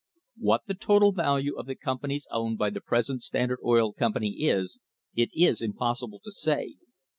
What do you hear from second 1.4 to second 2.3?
of the com panies